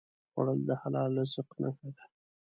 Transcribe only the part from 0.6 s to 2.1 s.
د حلال رزق نښه ده